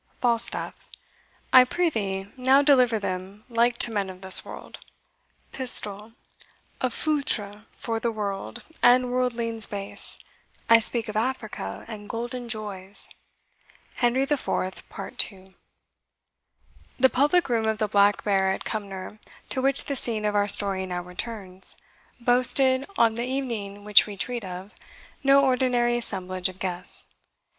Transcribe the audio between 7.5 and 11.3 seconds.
for the world, and worldlings base! I speak of